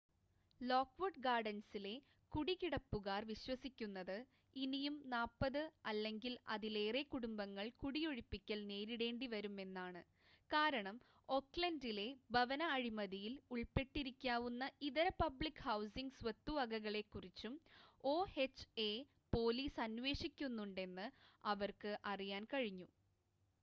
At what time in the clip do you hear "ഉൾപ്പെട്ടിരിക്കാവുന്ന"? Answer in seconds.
13.55-14.71